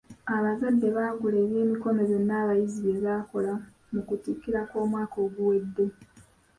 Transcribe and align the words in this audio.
Abazadde 0.35 0.87
baagula 0.97 1.37
eby'emikono 1.43 1.99
byonna 2.09 2.33
abayizi 2.41 2.79
bye 2.85 2.99
bakola 3.07 3.53
mu 3.93 4.01
kutikkirwa 4.07 4.61
kw'omwaka 4.69 5.15
oguwedde. 5.25 5.85